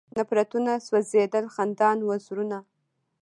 نفرتونه 0.17 0.71
سوځېدل، 0.87 1.45
خندان 1.55 1.97
و 2.01 2.09
زړونه 2.25 2.59